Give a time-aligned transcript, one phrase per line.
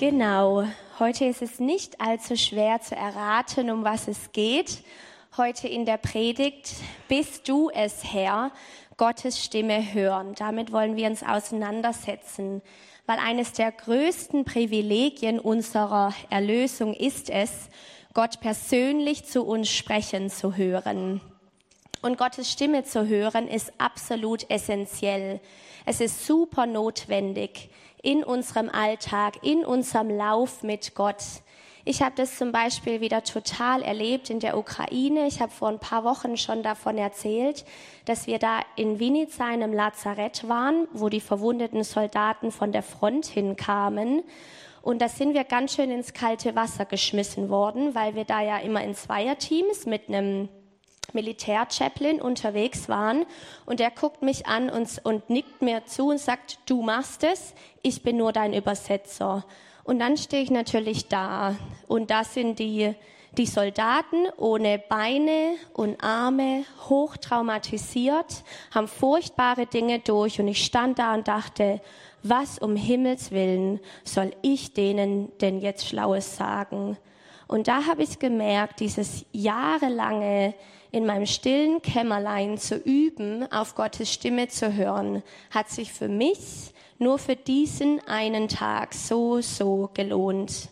[0.00, 0.64] Genau,
[0.98, 4.82] heute ist es nicht allzu schwer zu erraten, um was es geht.
[5.36, 6.72] Heute in der Predigt
[7.06, 8.50] bist du es, Herr,
[8.96, 10.34] Gottes Stimme hören.
[10.36, 12.62] Damit wollen wir uns auseinandersetzen,
[13.04, 17.68] weil eines der größten Privilegien unserer Erlösung ist es,
[18.14, 21.20] Gott persönlich zu uns sprechen zu hören.
[22.00, 25.40] Und Gottes Stimme zu hören ist absolut essentiell.
[25.84, 27.68] Es ist super notwendig
[28.02, 31.22] in unserem Alltag, in unserem Lauf mit Gott.
[31.84, 35.26] Ich habe das zum Beispiel wieder total erlebt in der Ukraine.
[35.26, 37.64] Ich habe vor ein paar Wochen schon davon erzählt,
[38.04, 42.82] dass wir da in Vinica in einem Lazarett waren, wo die verwundeten Soldaten von der
[42.82, 44.22] Front hinkamen.
[44.82, 48.58] Und da sind wir ganz schön ins kalte Wasser geschmissen worden, weil wir da ja
[48.58, 50.48] immer in Zweierteams mit einem
[51.14, 53.26] Militärchaplain unterwegs waren
[53.66, 57.54] und er guckt mich an und, und nickt mir zu und sagt, du machst es,
[57.82, 59.44] ich bin nur dein Übersetzer.
[59.84, 61.56] Und dann stehe ich natürlich da
[61.88, 62.94] und da sind die,
[63.36, 68.44] die Soldaten ohne Beine und Arme, hochtraumatisiert,
[68.74, 71.80] haben furchtbare Dinge durch und ich stand da und dachte,
[72.22, 76.98] was um Himmels willen soll ich denen denn jetzt Schlaues sagen?
[77.46, 80.54] Und da habe ich gemerkt, dieses jahrelange
[80.92, 86.72] in meinem stillen Kämmerlein zu üben, auf Gottes Stimme zu hören, hat sich für mich
[86.98, 90.68] nur für diesen einen Tag so, so gelohnt.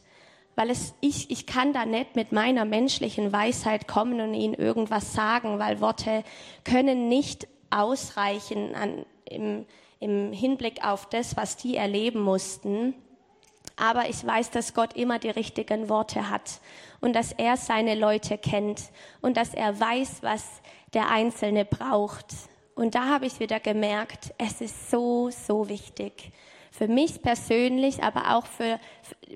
[0.57, 5.15] Weil es, ich, ich kann da nicht mit meiner menschlichen Weisheit kommen und ihnen irgendwas
[5.15, 6.25] sagen, weil Worte
[6.65, 9.67] können nicht ausreichen an, im,
[10.01, 12.95] im Hinblick auf das, was die erleben mussten.
[13.79, 16.61] Aber ich weiß, dass Gott immer die richtigen Worte hat
[17.01, 18.83] und dass er seine Leute kennt
[19.21, 20.45] und dass er weiß, was
[20.95, 22.27] der Einzelne braucht.
[22.75, 26.33] Und da habe ich wieder gemerkt, es ist so, so wichtig.
[26.71, 28.79] Für mich persönlich, aber auch für,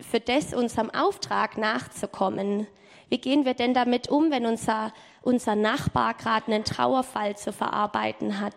[0.09, 2.67] für das, unserem Auftrag nachzukommen.
[3.09, 4.92] Wie gehen wir denn damit um, wenn unser,
[5.23, 8.55] unser Nachbar gerade einen Trauerfall zu verarbeiten hat?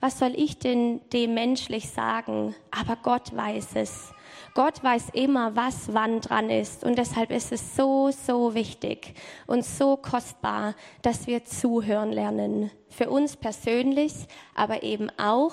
[0.00, 2.54] Was soll ich denn dem menschlich sagen?
[2.70, 4.12] Aber Gott weiß es.
[4.56, 6.82] Gott weiß immer, was wann dran ist.
[6.82, 9.12] Und deshalb ist es so, so wichtig
[9.46, 12.70] und so kostbar, dass wir zuhören lernen.
[12.88, 14.14] Für uns persönlich,
[14.54, 15.52] aber eben auch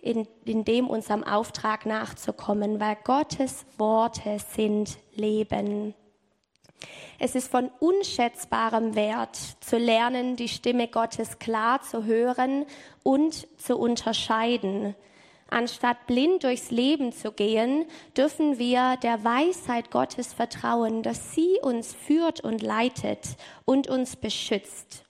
[0.00, 5.94] in, in dem unserem Auftrag nachzukommen, weil Gottes Worte sind Leben.
[7.18, 12.64] Es ist von unschätzbarem Wert zu lernen, die Stimme Gottes klar zu hören
[13.02, 14.94] und zu unterscheiden.
[15.48, 17.86] Anstatt blind durchs Leben zu gehen,
[18.16, 25.04] dürfen wir der Weisheit Gottes vertrauen, dass sie uns führt und leitet und uns beschützt.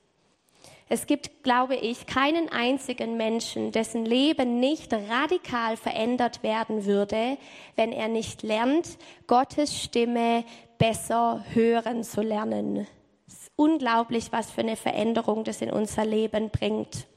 [0.88, 7.38] Es gibt, glaube ich, keinen einzigen Menschen, dessen Leben nicht radikal verändert werden würde,
[7.74, 10.44] wenn er nicht lernt, Gottes Stimme
[10.78, 12.86] besser hören zu lernen.
[13.26, 17.08] Es ist unglaublich, was für eine Veränderung das in unser Leben bringt.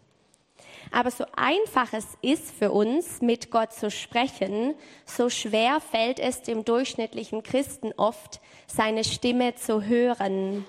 [0.91, 6.41] Aber so einfach es ist für uns, mit Gott zu sprechen, so schwer fällt es
[6.41, 10.65] dem durchschnittlichen Christen oft, seine Stimme zu hören.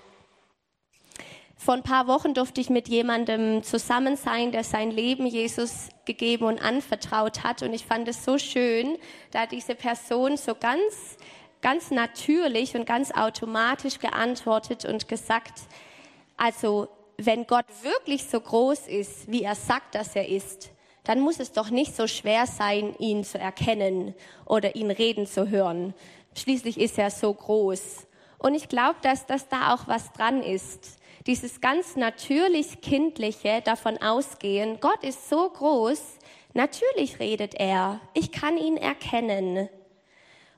[1.57, 6.45] Vor ein paar Wochen durfte ich mit jemandem zusammen sein, der sein Leben Jesus gegeben
[6.47, 7.63] und anvertraut hat.
[7.63, 8.97] Und ich fand es so schön,
[9.31, 11.19] da diese Person so ganz,
[11.61, 15.53] ganz natürlich und ganz automatisch geantwortet und gesagt,
[16.39, 16.89] also
[17.27, 20.71] wenn Gott wirklich so groß ist, wie er sagt, dass er ist,
[21.05, 24.15] dann muss es doch nicht so schwer sein, ihn zu erkennen
[24.45, 25.95] oder ihn reden zu hören.
[26.37, 28.07] Schließlich ist er so groß.
[28.39, 30.99] Und ich glaube, dass das da auch was dran ist.
[31.27, 36.01] Dieses ganz natürlich kindliche davon ausgehen, Gott ist so groß,
[36.55, 39.69] natürlich redet er, ich kann ihn erkennen.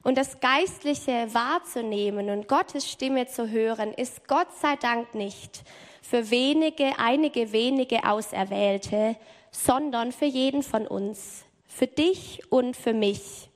[0.04, 5.62] Und das Geistliche wahrzunehmen und Gottes Stimme zu hören, ist Gott sei Dank nicht
[6.02, 9.16] für wenige, einige wenige Auserwählte,
[9.50, 13.48] sondern für jeden von uns, für dich und für mich.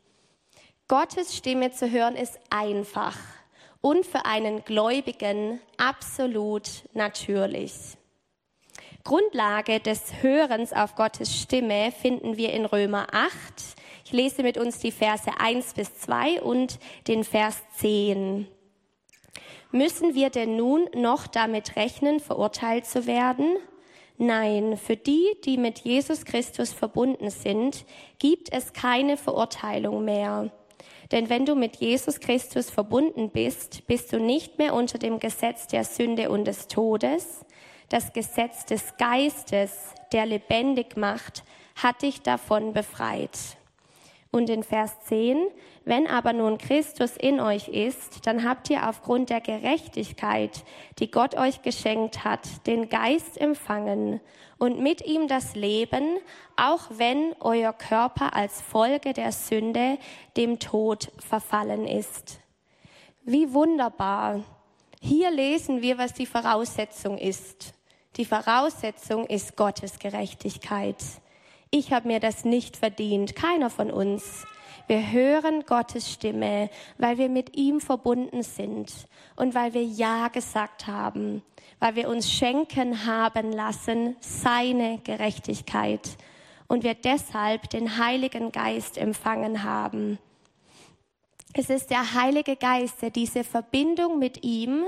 [0.89, 3.17] Gottes Stimme zu hören ist einfach
[3.81, 7.73] und für einen Gläubigen absolut natürlich.
[9.03, 13.31] Grundlage des Hörens auf Gottes Stimme finden wir in Römer 8.
[14.05, 18.49] Ich lese mit uns die Verse 1 bis 2 und den Vers 10.
[19.73, 23.57] Müssen wir denn nun noch damit rechnen, verurteilt zu werden?
[24.19, 27.85] Nein, für die, die mit Jesus Christus verbunden sind,
[28.19, 30.51] gibt es keine Verurteilung mehr.
[31.13, 35.67] Denn wenn du mit Jesus Christus verbunden bist, bist du nicht mehr unter dem Gesetz
[35.67, 37.45] der Sünde und des Todes.
[37.89, 39.73] Das Gesetz des Geistes,
[40.13, 41.45] der lebendig macht,
[41.77, 43.39] hat dich davon befreit.
[44.33, 45.39] Und in Vers 10,
[45.87, 50.65] wenn aber nun Christus in euch ist, dann habt ihr aufgrund der Gerechtigkeit,
[50.99, 54.21] die Gott euch geschenkt hat, den Geist empfangen
[54.59, 56.19] und mit ihm das Leben,
[56.57, 59.99] auch wenn euer Körper als Folge der Sünde
[60.37, 62.41] dem Tod verfallen ist.
[63.23, 64.43] Wie wunderbar.
[65.01, 67.75] Hier lesen wir, was die Voraussetzung ist.
[68.17, 70.97] Die Voraussetzung ist Gottes Gerechtigkeit.
[71.71, 74.45] Ich habe mir das nicht verdient, keiner von uns.
[74.87, 78.93] Wir hören Gottes Stimme, weil wir mit ihm verbunden sind
[79.35, 81.43] und weil wir Ja gesagt haben,
[81.81, 86.17] weil wir uns schenken haben lassen seine Gerechtigkeit
[86.69, 90.19] und wir deshalb den Heiligen Geist empfangen haben.
[91.53, 94.85] Es ist der Heilige Geist, der diese Verbindung mit ihm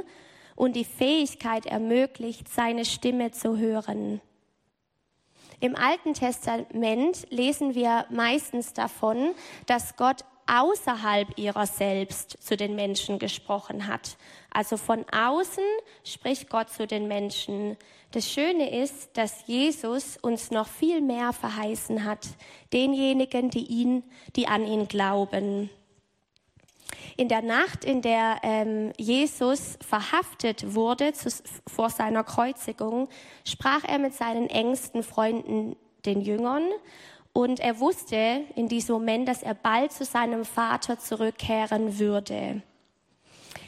[0.55, 4.21] und die Fähigkeit ermöglicht, seine Stimme zu hören.
[5.61, 9.35] Im Alten Testament lesen wir meistens davon,
[9.67, 14.17] dass Gott außerhalb ihrer selbst zu den Menschen gesprochen hat.
[14.51, 15.65] Also von außen
[16.05, 17.77] spricht Gott zu den Menschen.
[18.13, 22.27] Das Schöne ist, dass Jesus uns noch viel mehr verheißen hat,
[22.73, 24.05] denjenigen, die ihn,
[24.37, 25.71] die an ihn glauben.
[27.19, 31.29] In der Nacht, in der ähm, Jesus verhaftet wurde zu,
[31.67, 33.09] vor seiner Kreuzigung,
[33.45, 35.75] sprach er mit seinen engsten Freunden,
[36.07, 36.63] den Jüngern,
[37.33, 42.63] und er wusste in diesem Moment, dass er bald zu seinem Vater zurückkehren würde.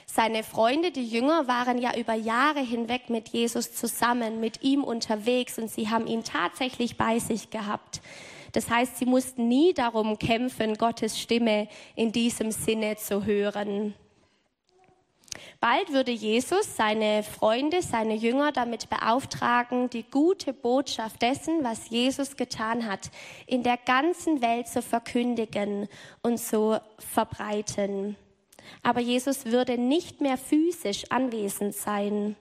[0.07, 5.59] Seine Freunde, die Jünger, waren ja über Jahre hinweg mit Jesus zusammen, mit ihm unterwegs
[5.59, 8.01] und sie haben ihn tatsächlich bei sich gehabt.
[8.53, 13.95] Das heißt, sie mussten nie darum kämpfen, Gottes Stimme in diesem Sinne zu hören.
[15.61, 22.37] Bald würde Jesus seine Freunde, seine Jünger damit beauftragen, die gute Botschaft dessen, was Jesus
[22.37, 23.11] getan hat,
[23.47, 25.89] in der ganzen Welt zu verkündigen
[26.23, 28.17] und zu verbreiten.
[28.83, 32.37] Aber Jesus würde nicht mehr physisch anwesend sein.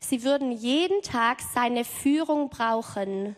[0.00, 3.36] Sie würden jeden Tag seine Führung brauchen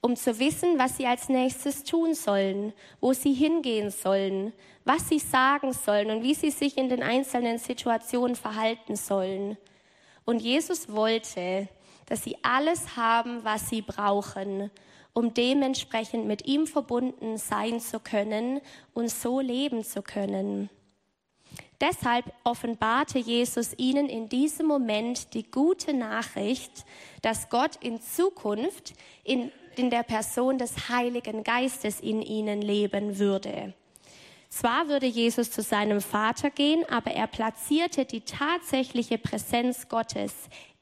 [0.00, 4.52] um zu wissen, was sie als nächstes tun sollen, wo sie hingehen sollen,
[4.84, 9.58] was sie sagen sollen und wie sie sich in den einzelnen Situationen verhalten sollen.
[10.24, 11.68] Und Jesus wollte,
[12.06, 14.70] dass sie alles haben, was sie brauchen,
[15.12, 18.60] um dementsprechend mit ihm verbunden sein zu können
[18.94, 20.70] und so leben zu können.
[21.80, 26.84] Deshalb offenbarte Jesus ihnen in diesem Moment die gute Nachricht,
[27.22, 28.92] dass Gott in Zukunft
[29.24, 29.50] in
[29.80, 33.72] in der Person des Heiligen Geistes in ihnen leben würde.
[34.50, 40.34] Zwar würde Jesus zu seinem Vater gehen, aber er platzierte die tatsächliche Präsenz Gottes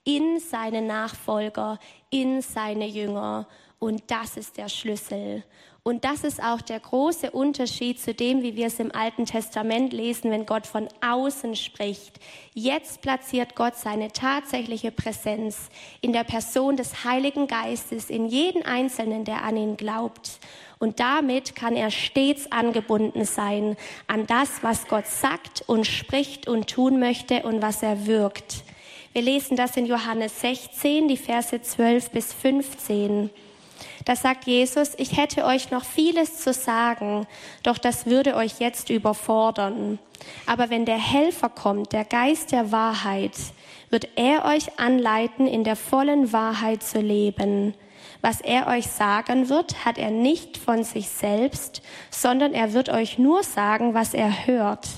[0.03, 1.79] in seine Nachfolger,
[2.11, 3.47] in seine Jünger.
[3.79, 5.45] Und das ist der Schlüssel.
[5.89, 9.95] Und das ist auch der große Unterschied zu dem, wie wir es im Alten Testament
[9.95, 12.21] lesen, wenn Gott von außen spricht.
[12.53, 15.71] Jetzt platziert Gott seine tatsächliche Präsenz
[16.03, 20.41] in der Person des Heiligen Geistes, in jeden Einzelnen, der an ihn glaubt.
[20.79, 26.69] Und damit kann er stets angebunden sein an das, was Gott sagt und spricht und
[26.69, 28.63] tun möchte und was er wirkt.
[29.15, 33.31] Wir lesen das in Johannes 16, die Verse 12 bis 15.
[34.05, 37.27] Da sagt Jesus, ich hätte euch noch vieles zu sagen,
[37.63, 39.99] doch das würde euch jetzt überfordern.
[40.47, 43.33] Aber wenn der Helfer kommt, der Geist der Wahrheit,
[43.91, 47.75] wird er euch anleiten, in der vollen Wahrheit zu leben.
[48.21, 53.19] Was er euch sagen wird, hat er nicht von sich selbst, sondern er wird euch
[53.19, 54.89] nur sagen, was er hört.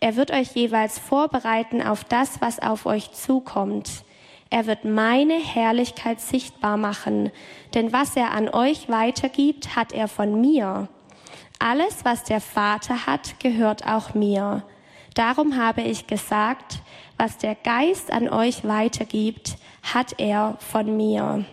[0.00, 4.04] Er wird euch jeweils vorbereiten auf das, was auf euch zukommt.
[4.50, 7.30] Er wird meine Herrlichkeit sichtbar machen,
[7.74, 10.88] denn was er an euch weitergibt, hat er von mir.
[11.58, 14.62] Alles, was der Vater hat, gehört auch mir.
[15.14, 16.80] Darum habe ich gesagt,
[17.16, 21.44] was der Geist an euch weitergibt, hat er von mir.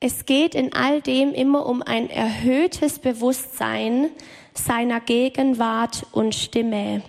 [0.00, 4.10] Es geht in all dem immer um ein erhöhtes Bewusstsein
[4.52, 7.02] seiner Gegenwart und Stimme.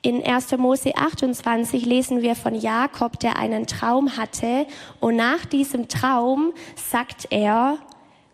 [0.00, 0.56] In 1.
[0.58, 4.66] Mose 28 lesen wir von Jakob, der einen Traum hatte.
[5.00, 7.78] Und nach diesem Traum sagt er,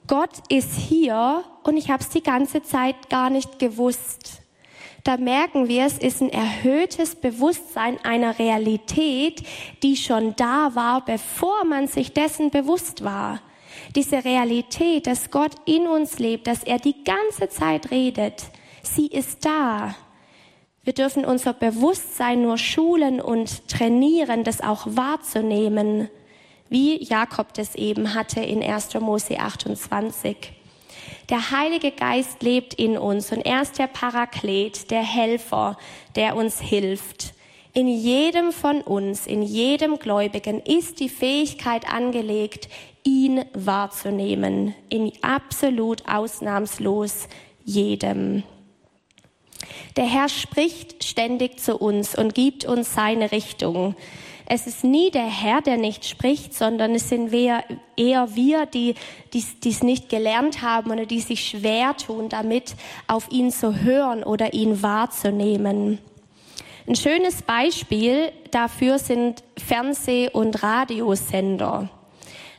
[0.07, 4.43] Gott ist hier und ich habe es die ganze Zeit gar nicht gewusst.
[5.05, 9.43] Da merken wir, es ist ein erhöhtes Bewusstsein einer Realität,
[9.83, 13.41] die schon da war, bevor man sich dessen bewusst war.
[13.97, 18.45] Diese Realität, dass Gott in uns lebt, dass er die ganze Zeit redet,
[18.83, 19.95] sie ist da.
[20.85, 26.11] Wir dürfen unser Bewusstsein nur schulen und trainieren, das auch wahrzunehmen,
[26.69, 28.95] wie Jakob das eben hatte in 1.
[29.01, 30.37] Mose 28.
[31.31, 35.79] Der Heilige Geist lebt in uns und er ist der Paraklet, der Helfer,
[36.17, 37.33] der uns hilft.
[37.73, 42.69] In jedem von uns, in jedem Gläubigen ist die Fähigkeit angelegt,
[43.05, 44.75] ihn wahrzunehmen.
[44.91, 47.27] In absolut ausnahmslos
[47.65, 48.45] jedem.
[49.97, 53.95] Der Herr spricht ständig zu uns und gibt uns seine Richtung.
[54.47, 57.65] Es ist nie der Herr, der nicht spricht, sondern es sind wir,
[57.97, 58.95] eher wir, die
[59.33, 62.75] es nicht gelernt haben oder die sich schwer tun, damit
[63.07, 65.99] auf ihn zu hören oder ihn wahrzunehmen.
[66.87, 71.89] Ein schönes Beispiel dafür sind Fernseh- und Radiosender.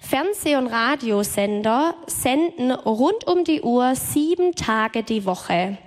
[0.02, 5.78] Fernseh- und Radiosender senden rund um die Uhr sieben Tage die Woche.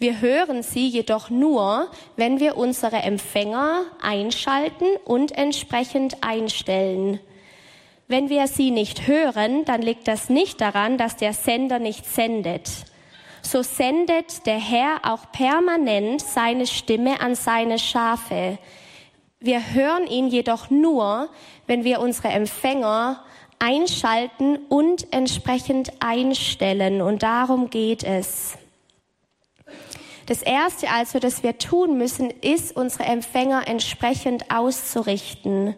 [0.00, 7.20] Wir hören sie jedoch nur, wenn wir unsere Empfänger einschalten und entsprechend einstellen.
[8.08, 12.70] Wenn wir sie nicht hören, dann liegt das nicht daran, dass der Sender nicht sendet.
[13.42, 18.56] So sendet der Herr auch permanent seine Stimme an seine Schafe.
[19.38, 21.28] Wir hören ihn jedoch nur,
[21.66, 23.22] wenn wir unsere Empfänger
[23.58, 27.02] einschalten und entsprechend einstellen.
[27.02, 28.56] Und darum geht es.
[30.26, 35.74] Das Erste also, das wir tun müssen, ist, unsere Empfänger entsprechend auszurichten.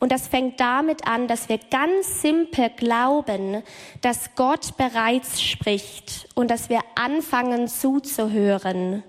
[0.00, 3.62] Und das fängt damit an, dass wir ganz simpel glauben,
[4.00, 9.02] dass Gott bereits spricht und dass wir anfangen zuzuhören.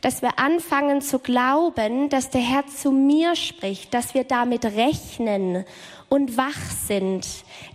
[0.00, 5.64] Dass wir anfangen zu glauben, dass der Herr zu mir spricht, dass wir damit rechnen
[6.08, 7.26] und wach sind,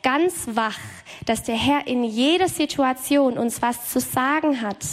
[0.03, 0.77] ganz wach,
[1.27, 4.83] dass der Herr in jeder Situation uns was zu sagen hat,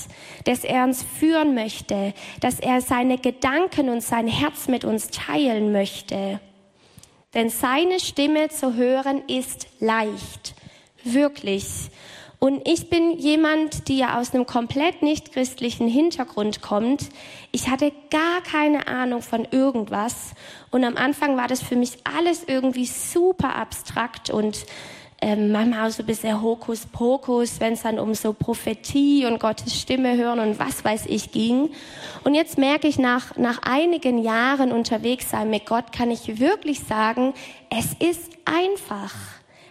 [0.45, 5.71] dass er uns führen möchte, dass er seine Gedanken und sein Herz mit uns teilen
[5.71, 6.41] möchte.
[7.35, 10.55] Denn seine Stimme zu hören ist leicht,
[11.05, 11.91] wirklich.
[12.41, 17.09] Und ich bin jemand, die ja aus einem komplett nicht christlichen Hintergrund kommt.
[17.53, 20.35] Ich hatte gar keine Ahnung von irgendwas.
[20.71, 24.67] Und am Anfang war das für mich alles irgendwie super abstrakt und
[25.25, 29.81] ähm, manchmal auch so ein bisschen Hokuspokus, wenn es dann um so Prophetie und Gottes
[29.81, 31.71] Stimme hören und was weiß ich ging.
[32.25, 36.81] Und jetzt merke ich, nach, nach einigen Jahren unterwegs sein mit Gott, kann ich wirklich
[36.81, 37.33] sagen,
[37.71, 39.14] es ist einfach.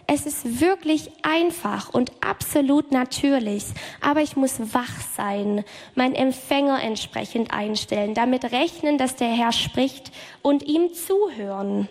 [0.08, 3.64] Es ist wirklich einfach und absolut natürlich,
[4.00, 10.10] aber ich muss wach sein, mein Empfänger entsprechend einstellen, damit rechnen, dass der Herr spricht
[10.42, 11.88] und ihm zuhören.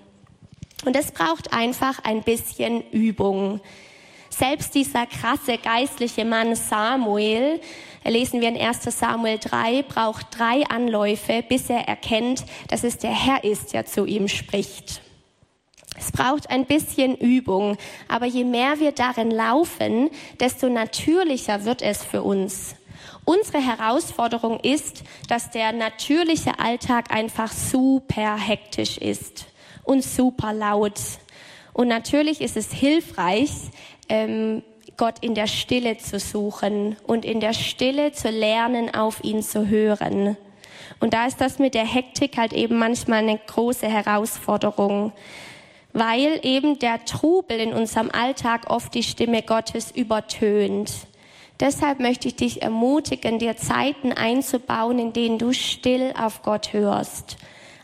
[0.86, 3.62] Und es braucht einfach ein bisschen Übung.
[4.30, 7.62] Selbst dieser krasse geistliche Mann Samuel,
[8.04, 13.12] lesen wir in 1 Samuel 3, braucht drei Anläufe, bis er erkennt, dass es der
[13.12, 15.02] Herr ist, der zu ihm spricht.
[15.98, 20.10] Es braucht ein bisschen Übung, aber je mehr wir darin laufen,
[20.40, 22.76] desto natürlicher wird es für uns.
[23.26, 29.46] Unsere Herausforderung ist, dass der natürliche Alltag einfach super hektisch ist
[29.84, 31.00] und super laut.
[31.74, 33.52] Und natürlich ist es hilfreich,
[34.10, 34.64] ähm,
[34.98, 39.68] Gott in der Stille zu suchen und in der Stille zu lernen, auf ihn zu
[39.68, 40.38] hören.
[41.00, 45.12] Und da ist das mit der Hektik halt eben manchmal eine große Herausforderung
[45.94, 50.92] weil eben der Trubel in unserem Alltag oft die Stimme Gottes übertönt.
[51.60, 57.38] Deshalb möchte ich dich ermutigen, dir Zeiten einzubauen, in denen du still auf Gott hörst.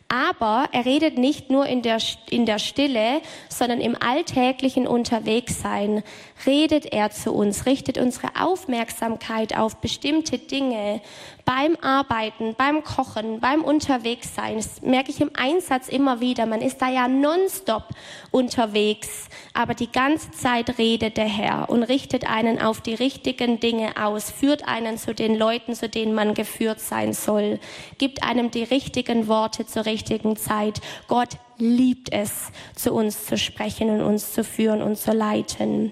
[0.09, 1.99] Aber er redet nicht nur in der,
[2.31, 6.03] in der Stille, sondern im alltäglichen Unterwegssein
[6.45, 11.01] redet er zu uns, richtet unsere Aufmerksamkeit auf bestimmte Dinge,
[11.45, 14.57] beim Arbeiten, beim Kochen, beim Unterwegssein.
[14.57, 16.45] Das merke ich im Einsatz immer wieder.
[16.45, 17.85] Man ist da ja nonstop
[18.29, 23.97] unterwegs, aber die ganze Zeit redet der Herr und richtet einen auf die richtigen Dinge
[23.99, 27.59] aus, führt einen zu den Leuten, zu denen man geführt sein soll,
[27.97, 30.81] gibt einem die richtigen Worte zur richtigen Zeit.
[31.07, 35.91] Gott liebt es, zu uns zu sprechen und uns zu führen und zu leiten.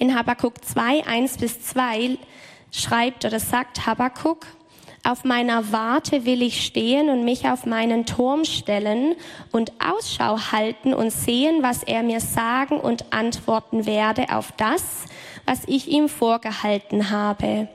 [0.00, 2.16] In Habakkuk 2, 1 bis 2
[2.72, 4.46] schreibt oder sagt Habakuk,
[5.04, 9.14] auf meiner Warte will ich stehen und mich auf meinen Turm stellen
[9.52, 15.04] und Ausschau halten und sehen, was er mir sagen und antworten werde auf das,
[15.44, 17.68] was ich ihm vorgehalten habe.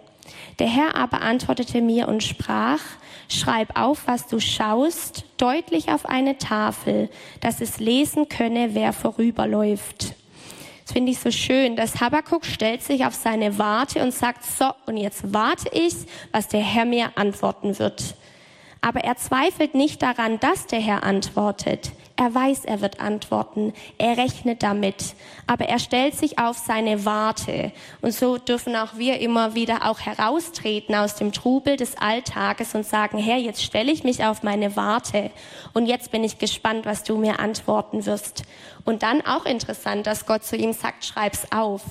[0.57, 2.81] Der Herr aber antwortete mir und sprach,
[3.29, 7.07] schreib auf, was du schaust, deutlich auf eine Tafel,
[7.41, 10.15] dass es lesen könne, wer vorüberläuft.
[10.85, 14.65] Das finde ich so schön, dass Habakuk stellt sich auf seine Warte und sagt, so,
[14.85, 15.95] und jetzt warte ich,
[16.31, 18.15] was der Herr mir antworten wird.
[18.81, 21.91] Aber er zweifelt nicht daran, dass der Herr antwortet.
[22.17, 23.73] Er weiß, er wird antworten.
[23.97, 25.15] Er rechnet damit.
[25.47, 27.73] Aber er stellt sich auf seine Warte.
[28.01, 32.85] Und so dürfen auch wir immer wieder auch heraustreten aus dem Trubel des Alltages und
[32.85, 35.29] sagen, Herr, jetzt stelle ich mich auf meine Warte.
[35.73, 38.43] Und jetzt bin ich gespannt, was du mir antworten wirst.
[38.85, 41.81] Und dann auch interessant, dass Gott zu ihm sagt, schreib's auf.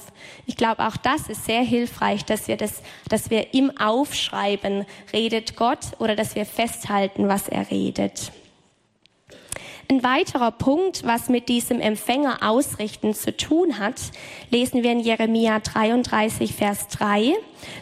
[0.47, 5.57] Ich glaube, auch das ist sehr hilfreich, dass wir das, dass wir im Aufschreiben redet
[5.57, 8.33] Gott oder dass wir festhalten, was er redet.
[9.91, 14.01] Ein weiterer Punkt, was mit diesem Empfänger ausrichten zu tun hat,
[14.51, 17.35] lesen wir in Jeremia 33, Vers 3.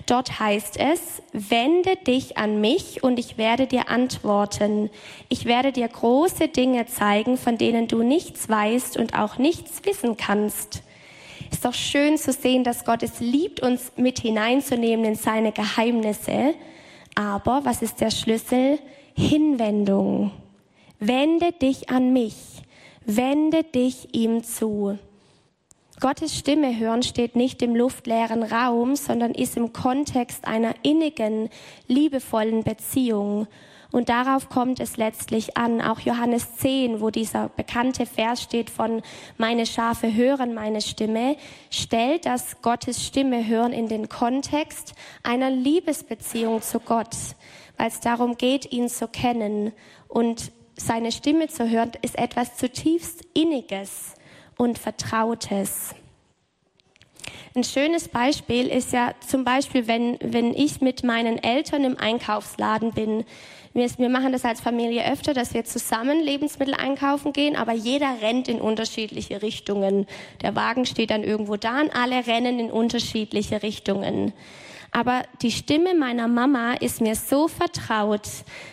[0.07, 4.91] Dort heißt es, wende dich an mich und ich werde dir antworten.
[5.29, 10.17] Ich werde dir große Dinge zeigen, von denen du nichts weißt und auch nichts wissen
[10.17, 10.83] kannst.
[11.53, 16.55] Ist doch schön zu sehen, dass Gott es liebt, uns mit hineinzunehmen in seine Geheimnisse.
[17.15, 18.81] Aber was ist der Schlüssel?
[19.15, 20.33] Hinwendung.
[21.05, 22.63] Wende dich an mich.
[23.05, 25.01] Wende dich ihm zu.
[25.99, 31.49] Gottes Stimme hören steht nicht im luftleeren Raum, sondern ist im Kontext einer innigen,
[31.89, 33.49] liebevollen Beziehung.
[33.91, 35.81] Und darauf kommt es letztlich an.
[35.81, 39.03] Auch Johannes 10, wo dieser bekannte Vers steht von
[39.39, 41.35] meine Schafe hören meine Stimme,
[41.69, 44.95] stellt das Gottes Stimme hören in den Kontext
[45.25, 47.17] einer Liebesbeziehung zu Gott,
[47.77, 49.73] weil es darum geht, ihn zu kennen.
[50.07, 54.15] Und seine Stimme zu hören, ist etwas zutiefst Inniges
[54.57, 55.95] und Vertrautes.
[57.55, 62.93] Ein schönes Beispiel ist ja zum Beispiel, wenn, wenn ich mit meinen Eltern im Einkaufsladen
[62.93, 63.25] bin.
[63.75, 68.23] Wir, wir machen das als Familie öfter, dass wir zusammen Lebensmittel einkaufen gehen, aber jeder
[68.23, 70.07] rennt in unterschiedliche Richtungen.
[70.41, 74.33] Der Wagen steht dann irgendwo da und alle rennen in unterschiedliche Richtungen.
[74.95, 78.29] Aber die Stimme meiner Mama ist mir so vertraut,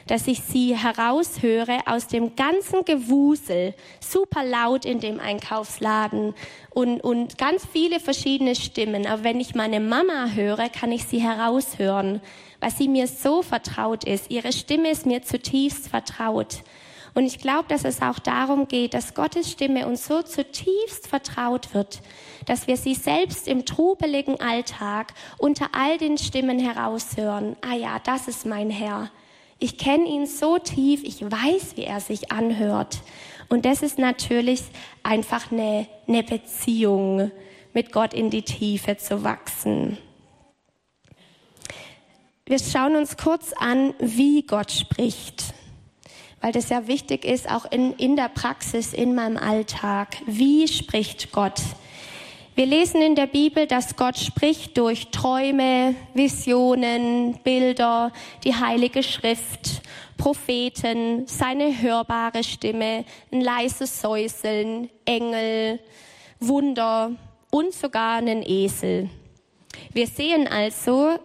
[0.08, 6.34] dass ich sie heraushöre aus dem ganzen Gewusel, super laut in dem Einkaufsladen
[6.72, 9.08] und, und ganz viele verschiedene Stimmen.
[9.08, 12.20] Aber wenn ich meine Mama höre, kann ich sie heraushören,
[12.60, 14.30] weil sie mir so vertraut ist.
[14.30, 16.64] Ihre Stimme ist mir zutiefst vertraut.
[17.14, 21.74] Und ich glaube, dass es auch darum geht, dass Gottes Stimme uns so zutiefst vertraut
[21.74, 22.02] wird,
[22.46, 27.56] dass wir sie selbst im trubeligen Alltag unter all den Stimmen heraushören.
[27.62, 29.12] Ah ja, das ist mein Herr.
[29.60, 33.00] Ich kenne ihn so tief, ich weiß, wie er sich anhört.
[33.50, 34.62] Und das ist natürlich
[35.04, 37.32] einfach eine, eine Beziehung,
[37.74, 39.98] mit Gott in die Tiefe zu wachsen.
[42.46, 45.49] Wir schauen uns kurz an, wie Gott spricht
[46.42, 50.18] weil das ja wichtig ist, auch in, in der Praxis, in meinem Alltag.
[50.26, 51.62] Wie spricht Gott?
[52.56, 58.12] Wir lesen in der Bibel, dass Gott spricht durch Träume, Visionen, Bilder,
[58.44, 59.82] die Heilige Schrift,
[60.18, 65.80] Propheten, seine hörbare Stimme, ein leises Säuseln, Engel,
[66.42, 67.12] Wunder
[67.50, 69.10] und sogar einen Esel.
[69.94, 71.18] Wir sehen also,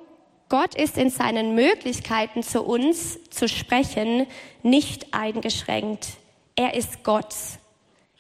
[0.54, 4.28] Gott ist in seinen Möglichkeiten zu uns zu sprechen
[4.62, 6.10] nicht eingeschränkt.
[6.54, 7.34] Er ist Gott.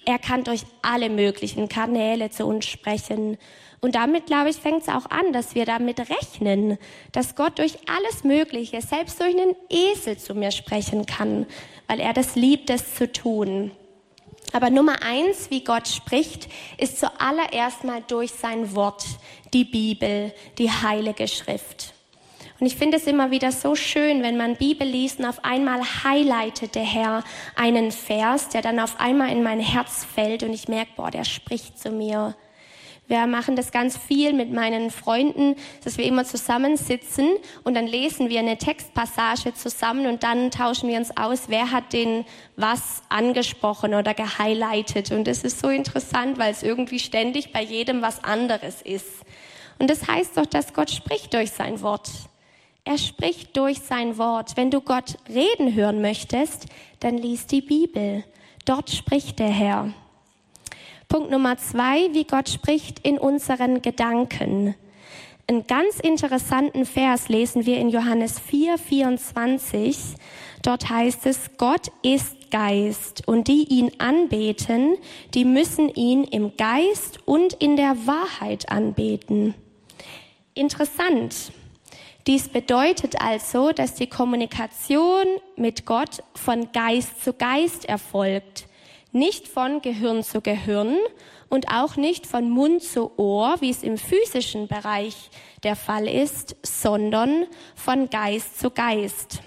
[0.04, 3.38] Er kann durch alle möglichen Kanäle zu uns sprechen.
[3.80, 6.76] Und damit, glaube ich, fängt es auch an, dass wir damit rechnen,
[7.12, 11.46] dass Gott durch alles Mögliche, selbst durch einen Esel zu mir sprechen kann,
[11.86, 13.70] weil er das liebt, es zu tun.
[14.52, 19.04] Aber Nummer eins, wie Gott spricht, ist zuallererst mal durch sein Wort,
[19.52, 21.93] die Bibel, die Heilige Schrift.
[22.64, 25.82] Und ich finde es immer wieder so schön, wenn man Bibel liest und auf einmal
[26.02, 27.22] highlightet der Herr
[27.56, 31.24] einen Vers, der dann auf einmal in mein Herz fällt und ich merke, boah, der
[31.24, 32.34] spricht zu mir.
[33.06, 38.30] Wir machen das ganz viel mit meinen Freunden, dass wir immer zusammensitzen und dann lesen
[38.30, 42.24] wir eine Textpassage zusammen und dann tauschen wir uns aus, wer hat den
[42.56, 45.10] was angesprochen oder gehighlightet.
[45.10, 49.22] Und das ist so interessant, weil es irgendwie ständig bei jedem was anderes ist.
[49.78, 52.08] Und das heißt doch, dass Gott spricht durch sein Wort.
[52.86, 54.58] Er spricht durch sein Wort.
[54.58, 56.66] Wenn du Gott reden hören möchtest,
[57.00, 58.24] dann lies die Bibel.
[58.66, 59.94] Dort spricht der Herr.
[61.08, 64.74] Punkt Nummer zwei, wie Gott spricht in unseren Gedanken.
[65.46, 69.96] Einen ganz interessanten Vers lesen wir in Johannes 4, 24.
[70.62, 74.96] Dort heißt es, Gott ist Geist und die ihn anbeten,
[75.32, 79.54] die müssen ihn im Geist und in der Wahrheit anbeten.
[80.54, 81.52] Interessant.
[82.26, 88.66] Dies bedeutet also, dass die Kommunikation mit Gott von Geist zu Geist erfolgt,
[89.12, 90.96] nicht von Gehirn zu Gehirn
[91.50, 95.30] und auch nicht von Mund zu Ohr, wie es im physischen Bereich
[95.64, 99.40] der Fall ist, sondern von Geist zu Geist.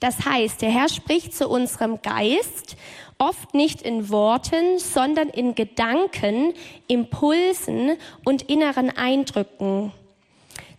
[0.00, 2.76] Das heißt, der Herr spricht zu unserem Geist
[3.18, 6.54] oft nicht in Worten, sondern in Gedanken,
[6.88, 9.92] Impulsen und inneren Eindrücken.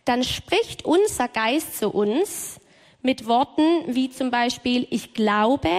[0.06, 2.60] Dann spricht unser Geist zu uns
[3.02, 5.70] mit Worten wie zum Beispiel, ich glaube,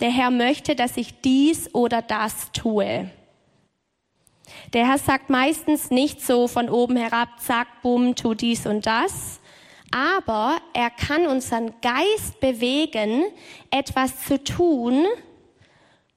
[0.00, 3.10] der Herr möchte, dass ich dies oder das tue.
[4.72, 9.40] Der Herr sagt meistens nicht so von oben herab, zack, bumm, tu dies und das,
[9.90, 13.24] aber er kann unseren Geist bewegen,
[13.70, 15.06] etwas zu tun,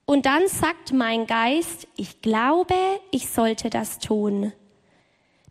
[0.05, 2.75] und dann sagt mein Geist, ich glaube,
[3.11, 4.51] ich sollte das tun.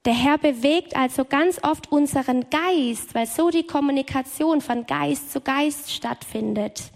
[0.04, 5.40] Der Herr bewegt also ganz oft unseren Geist, weil so die Kommunikation von Geist zu
[5.40, 6.90] Geist stattfindet.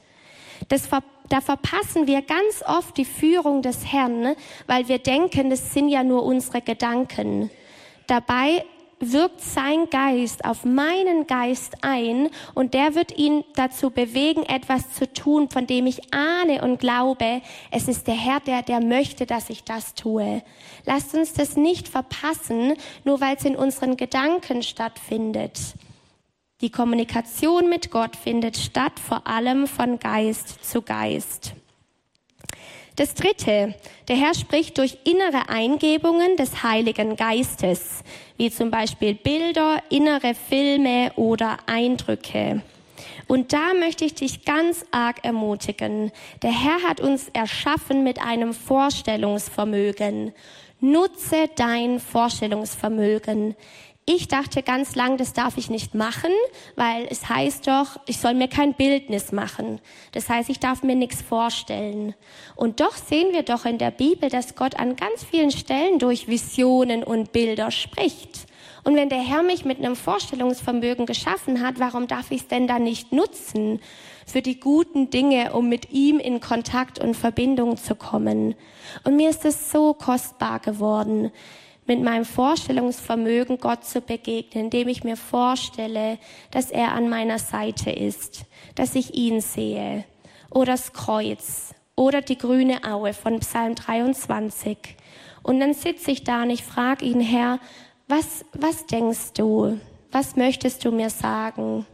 [0.69, 0.89] Das
[1.29, 6.05] da verpassen wir ganz oft die Führung des Herrn, weil wir denken, das sind ja
[6.05, 7.51] nur unsere Gedanken.
[8.07, 8.65] Dabei
[8.99, 15.13] wirkt sein Geist auf meinen Geist ein und der wird ihn dazu bewegen, etwas zu
[15.13, 19.51] tun, von dem ich ahne und glaube, es ist der Herr, der, der möchte, dass
[19.51, 20.43] ich das tue.
[20.85, 25.59] Lasst uns das nicht verpassen, nur weil es in unseren Gedanken stattfindet.
[26.63, 31.55] Die Kommunikation mit Gott findet statt vor allem von Geist zu Geist.
[32.97, 33.75] Das dritte,
[34.09, 38.03] der Herr spricht durch innere Eingebungen des Heiligen Geistes,
[38.39, 42.63] wie zum Beispiel Bilder, innere Filme oder Eindrücke.
[43.29, 46.11] Und da möchte ich dich ganz arg ermutigen.
[46.41, 50.33] Der Herr hat uns erschaffen mit einem Vorstellungsvermögen.
[50.81, 53.57] Nutze dein Vorstellungsvermögen.
[54.09, 56.31] Ich dachte ganz lang, das darf ich nicht machen,
[56.77, 59.81] weil es heißt doch, ich soll mir kein Bildnis machen.
[60.13, 62.15] Das heißt, ich darf mir nichts vorstellen.
[62.55, 66.29] Und doch sehen wir doch in der Bibel, dass Gott an ganz vielen Stellen durch
[66.29, 68.47] Visionen und Bilder spricht.
[68.85, 72.69] Und wenn der Herr mich mit einem Vorstellungsvermögen geschaffen hat, warum darf ich es denn
[72.69, 73.81] dann nicht nutzen
[74.25, 78.55] für die guten Dinge, um mit ihm in Kontakt und Verbindung zu kommen?
[79.03, 81.33] Und mir ist es so kostbar geworden
[81.87, 86.19] mit meinem Vorstellungsvermögen Gott zu begegnen, indem ich mir vorstelle,
[86.51, 88.45] dass er an meiner Seite ist,
[88.75, 90.05] dass ich ihn sehe.
[90.51, 94.77] Oder das Kreuz oder die grüne Aue von Psalm 23.
[95.43, 97.61] Und dann sitze ich da und ich frage ihn, Herr,
[98.09, 99.79] was, was denkst du?
[100.13, 101.87] Was möchtest du mir sagen?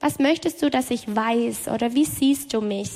[0.00, 1.68] Was möchtest du, dass ich weiß?
[1.68, 2.90] Oder wie siehst du mich?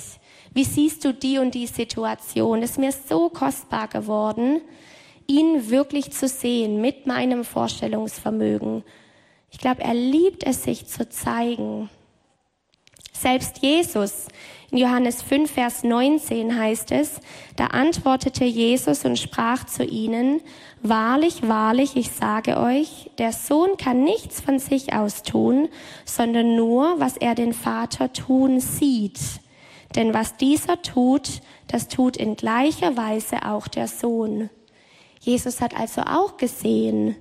[0.53, 2.61] Wie siehst du die und die Situation?
[2.61, 4.61] Das ist mir so kostbar geworden
[5.31, 8.83] ihn wirklich zu sehen mit meinem Vorstellungsvermögen.
[9.51, 11.89] Ich glaube, er liebt es, sich zu zeigen.
[13.13, 14.27] Selbst Jesus,
[14.71, 17.21] in Johannes 5, Vers 19 heißt es,
[17.57, 20.41] da antwortete Jesus und sprach zu ihnen,
[20.83, 25.69] Wahrlich, wahrlich, ich sage euch, der Sohn kann nichts von sich aus tun,
[26.07, 29.21] sondern nur, was er den Vater tun sieht.
[29.95, 34.49] Denn was dieser tut, das tut in gleicher Weise auch der Sohn.
[35.21, 37.15] Jesus hat also auch gesehen,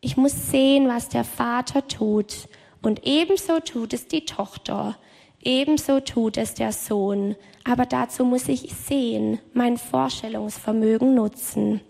[0.00, 2.48] ich muss sehen, was der Vater tut.
[2.82, 4.98] Und ebenso tut es die Tochter.
[5.42, 7.36] Ebenso tut es der Sohn.
[7.64, 11.80] Aber dazu muss ich sehen, mein Vorstellungsvermögen nutzen.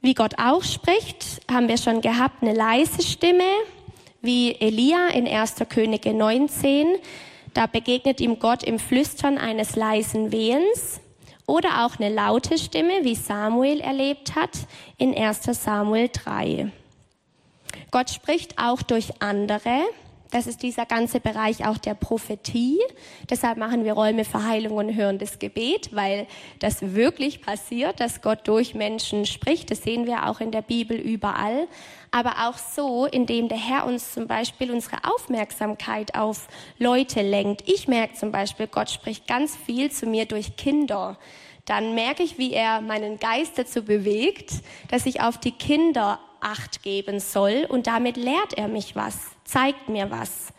[0.00, 3.50] Wie Gott auch spricht, haben wir schon gehabt, eine leise Stimme,
[4.20, 5.56] wie Elia in 1.
[5.68, 6.96] Könige 19.
[7.54, 11.00] Da begegnet ihm Gott im Flüstern eines leisen Wehens
[11.48, 14.50] oder auch eine laute Stimme, wie Samuel erlebt hat
[14.98, 16.70] in 1 Samuel 3.
[17.90, 19.80] Gott spricht auch durch andere.
[20.30, 22.78] Das ist dieser ganze Bereich auch der Prophetie.
[23.30, 26.26] Deshalb machen wir Räume für Heilung und hörendes Gebet, weil
[26.58, 29.70] das wirklich passiert, dass Gott durch Menschen spricht.
[29.70, 31.66] Das sehen wir auch in der Bibel überall.
[32.10, 37.66] Aber auch so, indem der Herr uns zum Beispiel unsere Aufmerksamkeit auf Leute lenkt.
[37.66, 41.18] Ich merke zum Beispiel, Gott spricht ganz viel zu mir durch Kinder
[41.64, 44.52] dann merke ich, wie er meinen Geist dazu bewegt,
[44.90, 49.88] dass ich auf die Kinder Acht geben soll und damit lehrt er mich was, zeigt
[49.88, 50.52] mir was.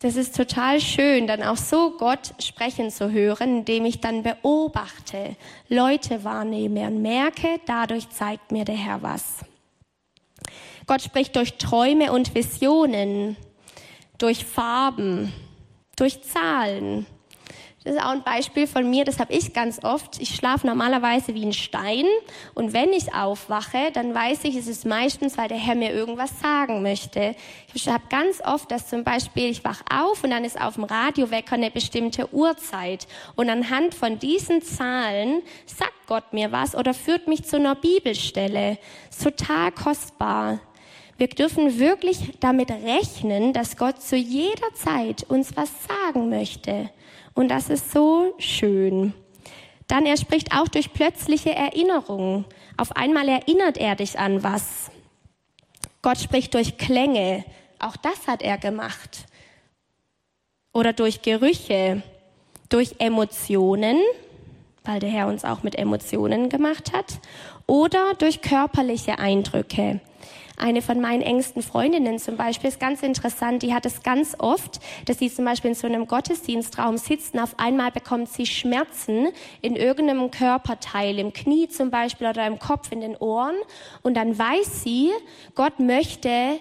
[0.00, 5.34] Das ist total schön, dann auch so Gott sprechen zu hören, indem ich dann beobachte,
[5.68, 9.38] Leute wahrnehme und merke, dadurch zeigt mir der Herr was.
[10.86, 13.36] Gott spricht durch Träume und Visionen,
[14.18, 15.32] durch Farben,
[15.96, 17.06] durch Zahlen,
[17.88, 20.20] das ist auch ein Beispiel von mir, das habe ich ganz oft.
[20.20, 22.04] Ich schlafe normalerweise wie ein Stein
[22.52, 26.38] und wenn ich aufwache, dann weiß ich, es ist meistens, weil der Herr mir irgendwas
[26.38, 27.34] sagen möchte.
[27.72, 30.84] Ich habe ganz oft, dass zum Beispiel ich wach auf und dann ist auf dem
[30.84, 37.26] Radiowecker eine bestimmte Uhrzeit und anhand von diesen Zahlen sagt Gott mir was oder führt
[37.26, 38.76] mich zu einer Bibelstelle.
[39.08, 40.60] ist total kostbar.
[41.16, 46.90] Wir dürfen wirklich damit rechnen, dass Gott zu jeder Zeit uns was sagen möchte.
[47.38, 49.14] Und das ist so schön.
[49.86, 52.44] Dann er spricht auch durch plötzliche Erinnerungen.
[52.76, 54.90] Auf einmal erinnert er dich an was.
[56.02, 57.44] Gott spricht durch Klänge.
[57.78, 59.26] Auch das hat er gemacht.
[60.72, 62.02] Oder durch Gerüche,
[62.70, 64.00] durch Emotionen,
[64.82, 67.20] weil der Herr uns auch mit Emotionen gemacht hat.
[67.68, 70.00] Oder durch körperliche Eindrücke.
[70.58, 73.62] Eine von meinen engsten Freundinnen zum Beispiel ist ganz interessant.
[73.62, 77.38] Die hat es ganz oft, dass sie zum Beispiel in so einem Gottesdienstraum sitzen.
[77.38, 79.28] Auf einmal bekommt sie Schmerzen
[79.62, 83.54] in irgendeinem Körperteil, im Knie zum Beispiel oder im Kopf, in den Ohren.
[84.02, 85.12] Und dann weiß sie,
[85.54, 86.58] Gott möchte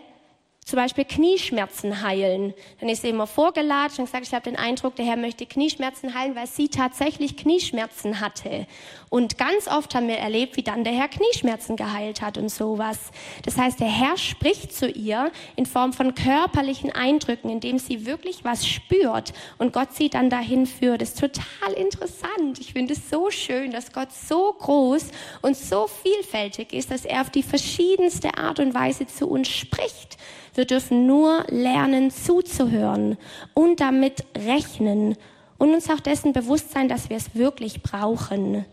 [0.67, 2.53] zum Beispiel Knieschmerzen heilen.
[2.81, 6.13] Dann ist sie immer vorgelatscht und gesagt, ich habe den Eindruck, der Herr möchte Knieschmerzen
[6.13, 8.67] heilen, weil sie tatsächlich Knieschmerzen hatte.
[9.07, 13.11] Und ganz oft haben wir erlebt, wie dann der Herr Knieschmerzen geheilt hat und sowas.
[13.45, 18.43] Das heißt, der Herr spricht zu ihr in Form von körperlichen Eindrücken, indem sie wirklich
[18.43, 21.01] was spürt und Gott sie dann dahin führt.
[21.01, 22.59] Das ist total interessant.
[22.59, 27.21] Ich finde es so schön, dass Gott so groß und so vielfältig ist, dass er
[27.21, 30.17] auf die verschiedenste Art und Weise zu uns spricht.
[30.57, 33.19] Wir dürfen nur lernen zuzuhören
[33.53, 35.15] und damit rechnen
[35.59, 38.65] und uns auch dessen bewusst sein, dass wir es wirklich brauchen.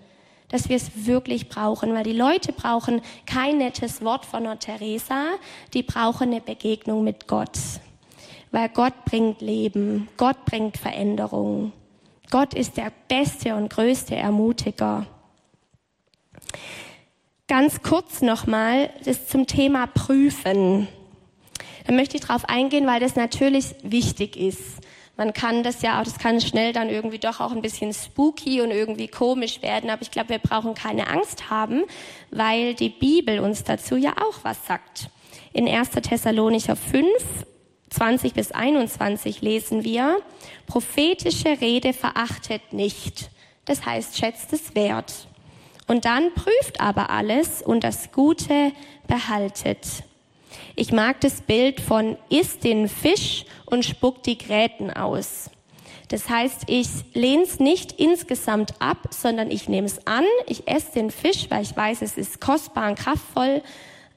[0.49, 5.27] Dass wir es wirklich brauchen, weil die Leute brauchen kein nettes Wort von der Teresa,
[5.75, 7.59] die brauchen eine Begegnung mit Gott.
[8.51, 11.73] Weil Gott bringt Leben, Gott bringt Veränderung.
[12.31, 15.05] Gott ist der beste und größte Ermutiger.
[17.47, 20.88] Ganz kurz nochmal das zum Thema Prüfen.
[21.87, 24.81] Da möchte ich darauf eingehen, weil das natürlich wichtig ist.
[25.16, 28.61] Man kann das ja auch, das kann schnell dann irgendwie doch auch ein bisschen spooky
[28.61, 31.85] und irgendwie komisch werden, aber ich glaube, wir brauchen keine Angst haben,
[32.33, 35.11] weil die Bibel uns dazu ja auch was sagt.
[35.53, 35.90] In 1.
[35.90, 37.07] Thessalonicher 5,
[37.90, 40.16] 20 bis 21 lesen wir,
[40.66, 43.31] prophetische Rede verachtet nicht.
[43.66, 45.29] Das heißt, schätzt es wert.
[45.87, 48.73] Und dann prüft aber alles und das Gute
[49.07, 49.87] behaltet.
[50.77, 55.51] Ich mag das Bild von isst den Fisch und spuckt die Gräten aus.
[56.09, 60.93] Das heißt, ich lehne es nicht insgesamt ab, sondern ich nehme es an, ich esse
[60.95, 63.63] den Fisch, weil ich weiß, es ist kostbar und kraftvoll,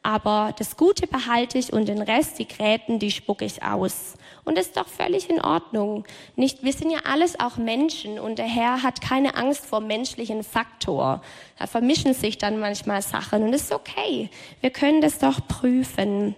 [0.02, 4.16] aber das Gute behalte ich und den Rest, die Gräten, die spucke ich aus.
[4.44, 6.06] Und das ist doch völlig in Ordnung.
[6.36, 10.44] Nicht, wir sind ja alles auch Menschen und der Herr hat keine Angst vor menschlichen
[10.44, 11.22] Faktor.
[11.60, 14.30] Da vermischen sich dann manchmal Sachen und das ist okay.
[14.62, 16.36] Wir können das doch prüfen.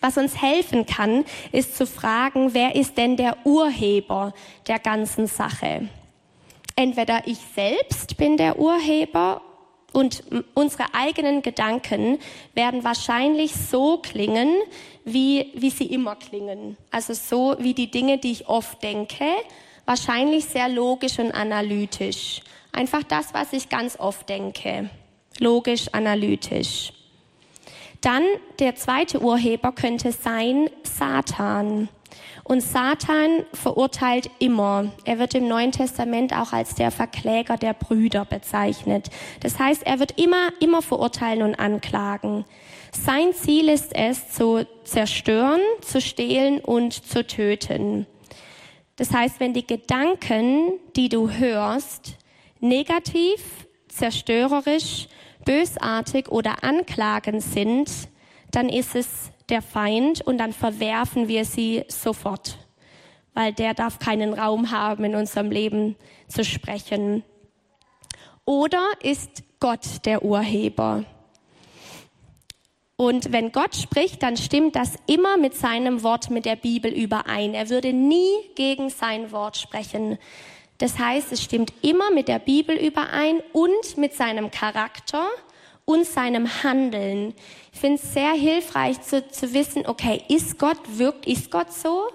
[0.00, 4.32] Was uns helfen kann, ist zu fragen, wer ist denn der Urheber
[4.66, 5.88] der ganzen Sache?
[6.76, 9.42] Entweder ich selbst bin der Urheber
[9.92, 10.22] und
[10.54, 12.18] unsere eigenen Gedanken
[12.54, 14.50] werden wahrscheinlich so klingen,
[15.04, 16.76] wie, wie sie immer klingen.
[16.90, 19.24] Also so wie die Dinge, die ich oft denke,
[19.86, 22.42] wahrscheinlich sehr logisch und analytisch.
[22.70, 24.90] Einfach das, was ich ganz oft denke.
[25.40, 26.92] Logisch, analytisch.
[28.08, 28.24] Dann
[28.58, 31.90] der zweite Urheber könnte sein Satan.
[32.42, 34.90] Und Satan verurteilt immer.
[35.04, 39.10] Er wird im Neuen Testament auch als der Verkläger der Brüder bezeichnet.
[39.40, 42.46] Das heißt, er wird immer, immer verurteilen und anklagen.
[42.92, 48.06] Sein Ziel ist es, zu zerstören, zu stehlen und zu töten.
[48.96, 52.16] Das heißt, wenn die Gedanken, die du hörst,
[52.58, 55.08] negativ, zerstörerisch,
[55.48, 57.90] bösartig oder anklagend sind,
[58.50, 62.58] dann ist es der Feind und dann verwerfen wir sie sofort,
[63.32, 65.96] weil der darf keinen Raum haben, in unserem Leben
[66.28, 67.24] zu sprechen.
[68.44, 71.04] Oder ist Gott der Urheber?
[72.96, 77.54] Und wenn Gott spricht, dann stimmt das immer mit seinem Wort, mit der Bibel überein.
[77.54, 80.18] Er würde nie gegen sein Wort sprechen.
[80.78, 85.26] Das heißt, es stimmt immer mit der Bibel überein und mit seinem Charakter
[85.84, 87.34] und seinem Handeln.
[87.72, 92.08] Ich finde es sehr hilfreich zu, zu wissen, okay, ist Gott wirkt, ist Gott so?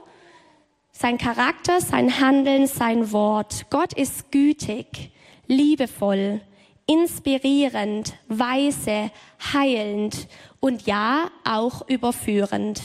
[0.91, 3.65] Sein Charakter, sein Handeln, sein Wort.
[3.69, 5.11] Gott ist gütig,
[5.47, 6.39] liebevoll,
[6.85, 9.11] inspirierend, weise,
[9.53, 10.27] heilend
[10.59, 12.81] und ja, auch überführend,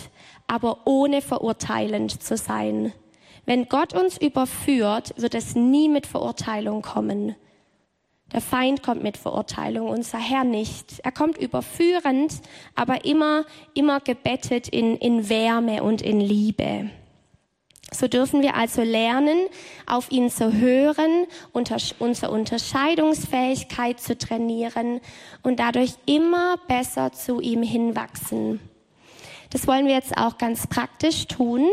[0.47, 2.93] aber ohne verurteilend zu sein.
[3.49, 7.35] Wenn Gott uns überführt, wird es nie mit Verurteilung kommen.
[8.31, 11.01] Der Feind kommt mit Verurteilung, unser Herr nicht.
[11.03, 12.43] Er kommt überführend,
[12.75, 16.91] aber immer, immer gebettet in, in Wärme und in Liebe.
[17.91, 19.39] So dürfen wir also lernen,
[19.87, 25.01] auf ihn zu hören, unter, unsere Unterscheidungsfähigkeit zu trainieren
[25.43, 28.61] und dadurch immer besser zu ihm hinwachsen.
[29.51, 31.69] Das wollen wir jetzt auch ganz praktisch tun.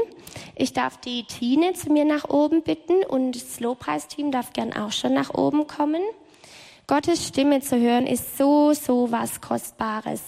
[0.56, 4.92] Ich darf die Tine zu mir nach oben bitten und das Lobpreisteam darf gern auch
[4.92, 6.02] schon nach oben kommen.
[6.88, 10.22] Gottes Stimme zu hören ist so, so was Kostbares.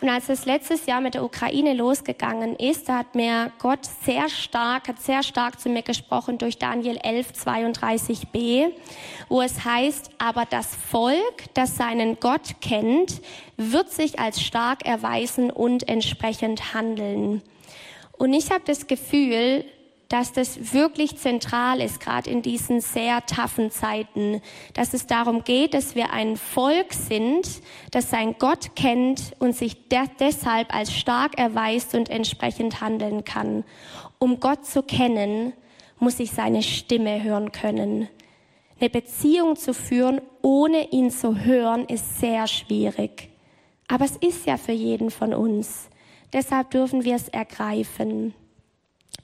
[0.00, 4.30] Und als es letztes Jahr mit der Ukraine losgegangen ist, da hat mir Gott sehr
[4.30, 8.72] stark, hat sehr stark zu mir gesprochen durch Daniel 11, 32b,
[9.28, 13.20] wo es heißt, aber das Volk, das seinen Gott kennt,
[13.58, 17.42] wird sich als stark erweisen und entsprechend handeln.
[18.16, 19.66] Und ich habe das Gefühl,
[20.08, 24.40] dass das wirklich zentral ist, gerade in diesen sehr taffen Zeiten,
[24.72, 29.88] dass es darum geht, dass wir ein Volk sind, das sein Gott kennt und sich
[29.88, 33.64] de deshalb als stark erweist und entsprechend handeln kann.
[34.18, 35.52] Um Gott zu kennen,
[35.98, 38.08] muss ich seine Stimme hören können.
[38.80, 43.28] Eine Beziehung zu führen, ohne ihn zu hören, ist sehr schwierig.
[43.88, 45.90] Aber es ist ja für jeden von uns.
[46.32, 48.34] Deshalb dürfen wir es ergreifen.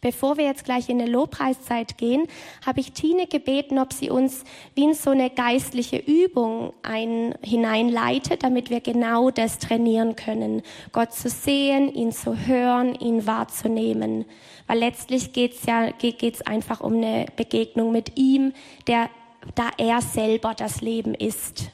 [0.01, 2.27] Bevor wir jetzt gleich in eine Lobpreiszeit gehen,
[2.67, 8.43] habe ich Tine gebeten, ob sie uns wie in so eine geistliche Übung ein, hineinleitet,
[8.43, 10.63] damit wir genau das trainieren können.
[10.93, 14.27] Gott zu sehen, ihn zu hören, ihn wahrzunehmen.
[14.67, 18.53] Weil letztlich geht's ja geht's einfach um eine Begegnung mit ihm,
[18.87, 19.09] der,
[19.55, 21.71] da er selber das Leben ist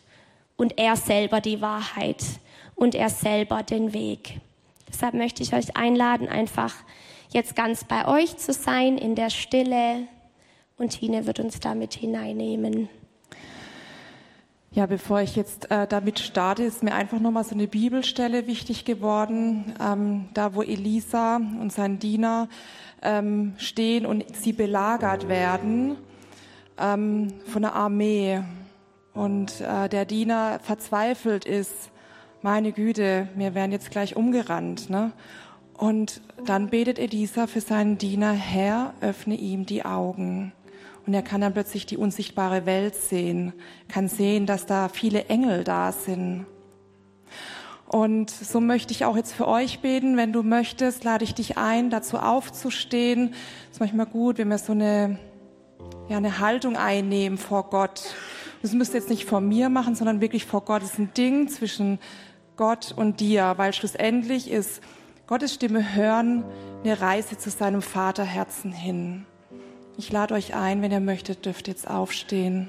[0.57, 2.23] und er selber die Wahrheit
[2.75, 4.41] und er selber den Weg.
[4.89, 6.75] Deshalb möchte ich euch einladen, einfach
[7.33, 10.07] jetzt ganz bei euch zu sein in der Stille.
[10.79, 12.89] Und Tine wird uns damit hineinnehmen.
[14.73, 18.85] Ja, bevor ich jetzt äh, damit starte, ist mir einfach nochmal so eine Bibelstelle wichtig
[18.85, 22.49] geworden, ähm, da wo Elisa und sein Diener
[23.03, 25.97] ähm, stehen und sie belagert werden
[26.79, 28.43] ähm, von der Armee.
[29.13, 31.91] Und äh, der Diener verzweifelt ist,
[32.43, 34.89] meine Güte, wir werden jetzt gleich umgerannt.
[34.89, 35.13] Ne?
[35.81, 40.53] Und dann betet Elisa für seinen Diener, Herr, öffne ihm die Augen.
[41.07, 43.55] Und er kann dann plötzlich die unsichtbare Welt sehen,
[43.89, 46.45] kann sehen, dass da viele Engel da sind.
[47.87, 50.19] Und so möchte ich auch jetzt für euch beten.
[50.19, 53.31] Wenn du möchtest, lade ich dich ein, dazu aufzustehen.
[53.31, 55.19] Das ist manchmal gut, wenn wir so eine,
[56.11, 58.15] ja, eine Haltung einnehmen vor Gott.
[58.61, 60.83] Das müsst ihr jetzt nicht vor mir machen, sondern wirklich vor Gott.
[60.83, 61.99] Das ist ein Ding zwischen
[62.57, 64.83] Gott und dir, weil schlussendlich ist
[65.31, 66.43] Gottes Stimme hören,
[66.83, 69.27] eine Reise zu seinem Vaterherzen hin.
[69.97, 72.69] Ich lade euch ein, wenn ihr möchtet, dürft jetzt aufstehen.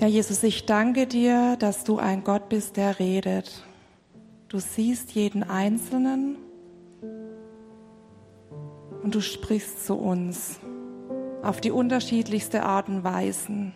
[0.00, 3.62] Ja, Jesus, ich danke dir, dass du ein Gott bist, der redet.
[4.48, 6.38] Du siehst jeden Einzelnen
[9.02, 10.60] und du sprichst zu uns
[11.48, 13.72] auf die unterschiedlichste Art und Weisen.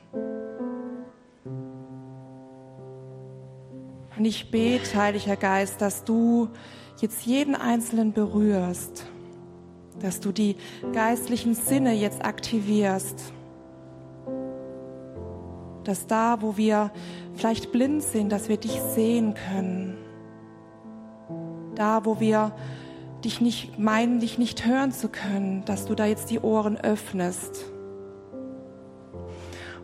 [4.17, 6.51] Und ich bete, Heiliger Geist, dass du
[7.01, 9.07] jetzt jeden Einzelnen berührst,
[10.01, 10.57] dass du die
[10.93, 13.33] geistlichen Sinne jetzt aktivierst,
[15.85, 16.93] dass da, wo wir
[17.35, 19.97] vielleicht blind sind, dass wir dich sehen können,
[21.75, 22.53] da, wo wir
[23.25, 27.65] dich nicht meinen, dich nicht hören zu können, dass du da jetzt die Ohren öffnest.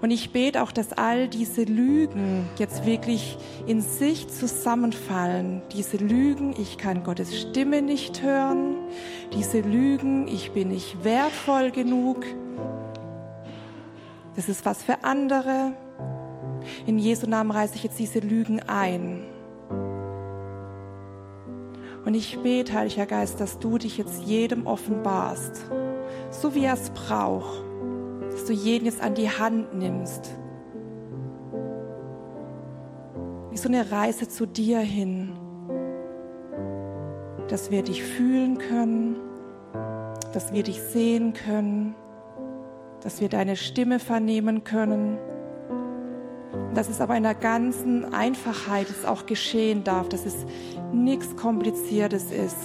[0.01, 5.63] Und ich bete auch, dass all diese Lügen jetzt wirklich in sich zusammenfallen.
[5.73, 8.77] Diese Lügen, ich kann Gottes Stimme nicht hören.
[9.33, 12.25] Diese Lügen, ich bin nicht wertvoll genug.
[14.37, 15.73] Das ist was für andere.
[16.87, 19.25] In Jesu Namen reiße ich jetzt diese Lügen ein.
[22.09, 25.67] Und ich bete, Heiliger Geist, dass du dich jetzt jedem offenbarst,
[26.31, 27.63] so wie er es braucht,
[28.33, 30.31] dass du jeden jetzt an die Hand nimmst,
[33.51, 35.39] wie so eine Reise zu dir hin,
[37.49, 39.17] dass wir dich fühlen können,
[40.33, 41.95] dass wir dich sehen können,
[43.03, 45.19] dass wir deine Stimme vernehmen können
[46.75, 50.47] dass es aber in der ganzen Einfachheit es auch geschehen darf, dass es
[50.93, 52.57] nichts Kompliziertes ist.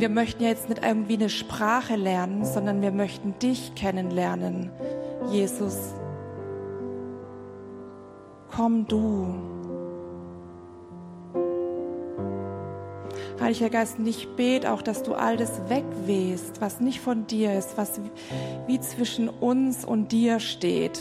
[0.00, 4.70] wir möchten ja jetzt nicht irgendwie eine Sprache lernen, sondern wir möchten dich kennenlernen,
[5.30, 5.94] Jesus.
[8.50, 9.59] Komm du.
[13.50, 17.52] Heiliger Geist, und ich bete auch, dass du all das wegwehst, was nicht von dir
[17.58, 18.00] ist, was
[18.68, 21.00] wie zwischen uns und dir steht.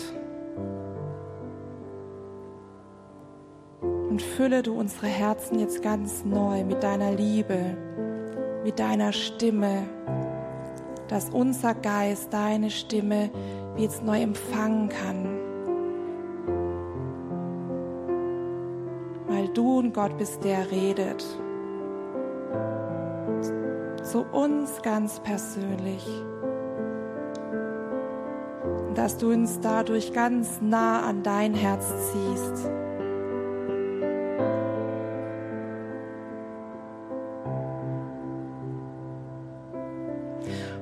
[3.83, 7.77] Und fülle du unsere Herzen jetzt ganz neu mit deiner Liebe,
[8.63, 9.83] mit deiner Stimme,
[11.07, 13.29] dass unser Geist deine Stimme
[13.77, 15.39] jetzt neu empfangen kann.
[19.27, 21.23] Weil du ein Gott bist, der redet.
[24.11, 26.03] Zu uns ganz persönlich.
[28.95, 32.71] Dass du uns dadurch ganz nah an dein Herz ziehst.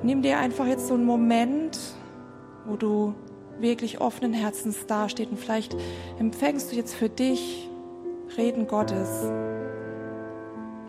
[0.04, 1.78] Nimm dir einfach jetzt so einen Moment,
[2.66, 3.14] wo du
[3.60, 5.76] wirklich offenen Herzens dastehst und vielleicht
[6.18, 7.70] empfängst du jetzt für dich
[8.38, 9.30] Reden Gottes.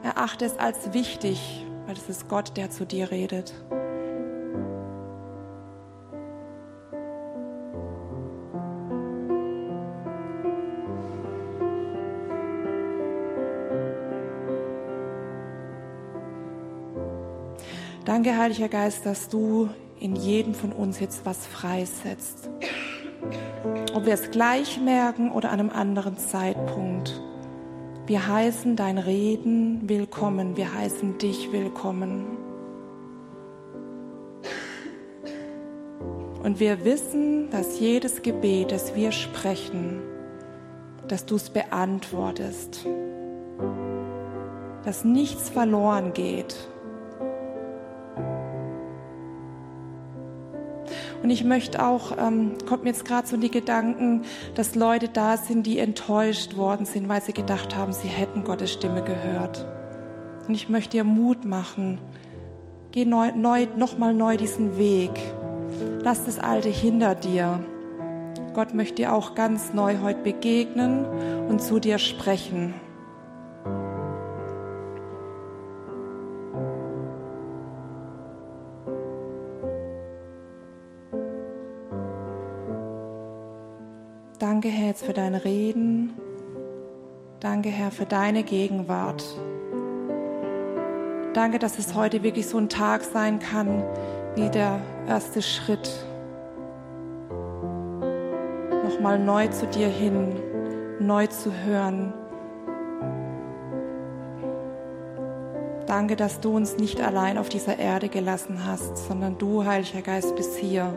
[0.05, 3.55] Erachte es als wichtig, weil es ist Gott, der zu dir redet.
[18.05, 22.51] Danke, Heiliger Geist, dass du in jedem von uns jetzt was freisetzt.
[23.95, 27.19] Ob wir es gleich merken oder an einem anderen Zeitpunkt.
[28.09, 30.57] Wir heißen dein Reden willkommen.
[30.57, 32.39] Wir heißen dich willkommen.
[36.43, 40.01] Und wir wissen, dass jedes Gebet, das wir sprechen,
[41.07, 42.87] dass du es beantwortest.
[44.87, 46.57] Dass nichts verloren geht
[51.29, 54.23] Und ich möchte auch, ähm, kommt mir jetzt gerade so die Gedanken,
[54.55, 58.73] dass Leute da sind, die enttäuscht worden sind, weil sie gedacht haben, sie hätten Gottes
[58.73, 59.67] Stimme gehört.
[60.49, 61.99] Und ich möchte dir Mut machen.
[62.93, 65.11] Geh neu, neu, nochmal neu diesen Weg.
[66.01, 67.63] Lass das Alte hinter dir.
[68.55, 71.05] Gott möchte dir auch ganz neu heute begegnen
[71.47, 72.73] und zu dir sprechen.
[84.99, 86.15] Jetzt für dein Reden.
[87.41, 89.23] Danke, Herr, für deine Gegenwart.
[91.35, 93.85] Danke, dass es heute wirklich so ein Tag sein kann
[94.35, 95.89] wie der erste Schritt.
[98.85, 100.35] Nochmal neu zu dir hin,
[100.99, 102.13] neu zu hören.
[105.87, 110.35] Danke, dass du uns nicht allein auf dieser Erde gelassen hast, sondern du, Heiliger Geist,
[110.35, 110.93] bist hier